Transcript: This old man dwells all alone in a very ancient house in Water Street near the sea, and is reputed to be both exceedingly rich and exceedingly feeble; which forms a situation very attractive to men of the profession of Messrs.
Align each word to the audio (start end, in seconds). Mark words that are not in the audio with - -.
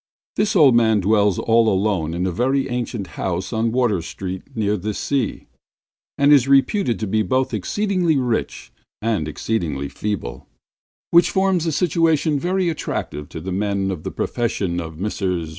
This 0.35 0.55
old 0.55 0.73
man 0.75 0.99
dwells 0.99 1.37
all 1.37 1.69
alone 1.71 2.15
in 2.15 2.25
a 2.25 2.31
very 2.31 2.67
ancient 2.69 3.05
house 3.21 3.53
in 3.53 3.71
Water 3.71 4.01
Street 4.01 4.41
near 4.55 4.75
the 4.75 4.95
sea, 4.95 5.45
and 6.17 6.33
is 6.33 6.47
reputed 6.47 6.97
to 7.01 7.05
be 7.05 7.21
both 7.21 7.53
exceedingly 7.53 8.17
rich 8.17 8.73
and 8.99 9.27
exceedingly 9.27 9.89
feeble; 9.89 10.47
which 11.11 11.29
forms 11.29 11.67
a 11.67 11.71
situation 11.71 12.39
very 12.39 12.67
attractive 12.67 13.29
to 13.29 13.41
men 13.51 13.91
of 13.91 14.01
the 14.01 14.09
profession 14.09 14.79
of 14.79 14.97
Messrs. 14.97 15.49